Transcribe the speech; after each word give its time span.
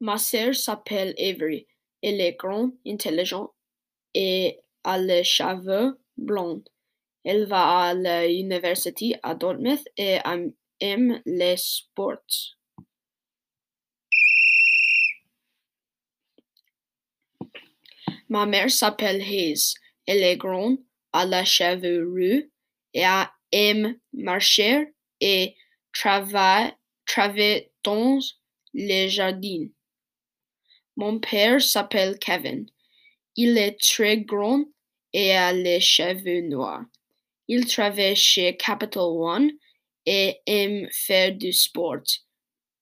Ma 0.00 0.18
sœur 0.18 0.54
s'appelle 0.54 1.14
Avery. 1.18 1.66
Elle 2.02 2.20
est 2.20 2.36
grande, 2.36 2.72
intelligente 2.86 3.52
et 4.14 4.60
a 4.84 4.98
les 4.98 5.24
cheveux 5.24 5.98
blonds. 6.16 6.62
Elle 7.24 7.46
va 7.46 7.88
à 7.88 7.94
l'université 7.94 9.18
à 9.22 9.34
Dartmouth 9.34 9.84
et 9.96 10.18
aime 10.80 11.22
les 11.24 11.56
sports. 11.56 12.56
Ma 18.28 18.44
mère 18.44 18.70
s'appelle 18.70 19.22
Hayes. 19.22 19.74
Elle 20.06 20.22
est 20.22 20.36
grande, 20.36 20.78
a 21.12 21.24
les 21.24 21.44
cheveux 21.44 22.04
roux 22.06 22.48
et 22.92 23.04
aime 23.52 23.98
marcher 24.12 24.94
et 25.20 25.56
travailler 25.92 27.72
dans 27.82 28.18
le 28.74 29.08
jardin. 29.08 29.68
Mon 30.96 31.18
père 31.20 31.60
s'appelle 31.60 32.18
Kevin. 32.18 32.66
Il 33.36 33.58
est 33.58 33.78
très 33.80 34.18
grand 34.18 34.64
et 35.12 35.36
a 35.36 35.52
les 35.52 35.80
cheveux 35.80 36.40
noirs. 36.40 36.84
Il 37.48 37.66
travaille 37.66 38.16
chez 38.16 38.56
Capital 38.56 39.02
One 39.02 39.50
et 40.06 40.40
aime 40.46 40.88
faire 40.90 41.32
du 41.32 41.52
sport, 41.52 42.02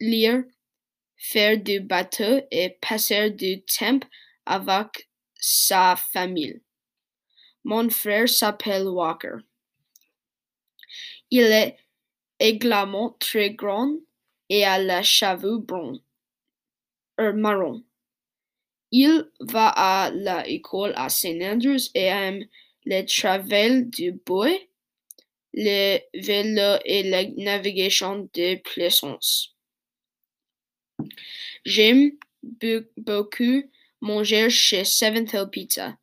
lire, 0.00 0.44
faire 1.16 1.58
du 1.58 1.80
bateau 1.80 2.40
et 2.50 2.76
passer 2.80 3.30
du 3.30 3.62
temps 3.64 4.00
avec 4.44 5.08
sa 5.34 5.96
famille. 5.96 6.60
Mon 7.64 7.88
frère 7.90 8.28
s'appelle 8.28 8.88
Walker. 8.88 9.36
Il 11.30 11.44
est 11.44 11.78
également 12.38 13.16
très 13.18 13.52
grand 13.52 13.94
et 14.48 14.64
a 14.64 14.78
les 14.78 15.02
cheveux 15.02 15.58
bruns 15.58 16.00
marron. 17.30 17.84
Il 18.92 19.30
va 19.40 19.68
à 19.68 20.10
l'école 20.10 20.92
à 20.96 21.08
St. 21.08 21.42
Andrews 21.42 21.88
et 21.94 22.04
aime 22.04 22.44
le 22.84 23.02
travail 23.04 23.86
du 23.86 24.12
bois, 24.12 24.58
le 25.54 25.98
vélo 26.14 26.78
et 26.84 27.02
la 27.02 27.24
navigation 27.24 28.28
de 28.34 28.56
plaisance. 28.56 29.56
J'aime 31.64 32.12
beaucoup 32.96 33.62
manger 34.00 34.50
chez 34.50 34.84
Seventh 34.84 35.32
Hill 35.32 35.48
Pizza. 35.50 35.96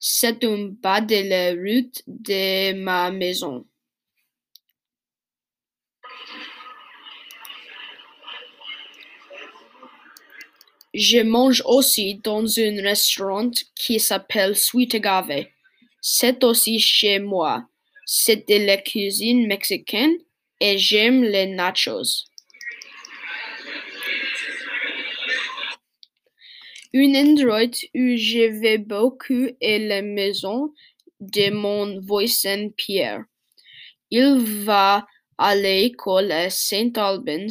C'est 0.00 0.44
en 0.44 0.58
bas 0.58 1.00
de 1.00 1.28
la 1.28 1.50
route 1.52 2.02
de 2.06 2.72
ma 2.72 3.10
maison. 3.10 3.64
Je 10.94 11.18
mange 11.18 11.60
aussi 11.66 12.20
dans 12.22 12.46
un 12.60 12.80
restaurant 12.80 13.50
qui 13.74 13.98
s'appelle 13.98 14.56
Sweet 14.56 14.94
Agave. 14.94 15.46
C'est 16.00 16.44
aussi 16.44 16.78
chez 16.78 17.18
moi. 17.18 17.66
C'est 18.06 18.48
de 18.48 18.64
la 18.64 18.76
cuisine 18.76 19.48
mexicaine 19.48 20.14
et 20.60 20.78
j'aime 20.78 21.24
les 21.24 21.46
nachos. 21.46 22.26
Un 26.94 27.14
endroit 27.16 27.74
où 27.96 28.16
je 28.16 28.60
vais 28.60 28.78
beaucoup 28.78 29.48
est 29.60 29.80
la 29.80 30.00
maison 30.00 30.72
de 31.18 31.50
mon 31.50 32.00
voisin 32.02 32.68
Pierre. 32.76 33.24
Il 34.12 34.38
va 34.64 35.04
à 35.38 35.56
l'école 35.56 36.30
à 36.30 36.50
St. 36.50 36.96
Albans 36.96 37.50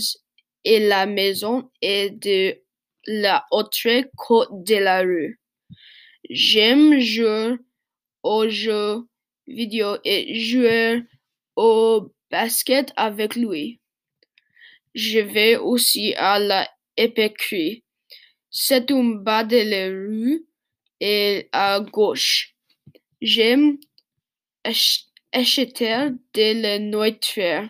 et 0.63 0.79
la 0.79 1.05
maison 1.05 1.69
est 1.81 2.11
de 2.11 2.63
l'autre 3.07 4.09
côté 4.15 4.75
de 4.75 4.83
la 4.83 5.01
rue. 5.01 5.39
J'aime 6.29 6.99
jouer 6.99 7.55
aux 8.23 8.47
jeux 8.47 9.03
vidéo 9.47 9.97
et 10.03 10.39
jouer 10.39 11.03
au 11.55 12.11
basket 12.31 12.91
avec 12.95 13.35
lui. 13.35 13.79
Je 14.95 15.19
vais 15.19 15.57
aussi 15.57 16.13
à 16.15 16.39
l'épicerie. 16.97 17.83
C'est 18.49 18.91
en 18.91 19.03
bas 19.03 19.43
de 19.43 19.57
la 19.57 19.87
rue 19.87 20.45
et 20.99 21.49
à 21.51 21.79
gauche. 21.79 22.55
J'aime 23.21 23.77
acheter 24.63 26.09
de 26.33 26.61
la. 26.61 27.69